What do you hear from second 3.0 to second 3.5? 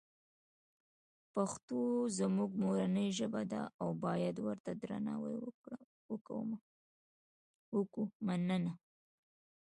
ژبه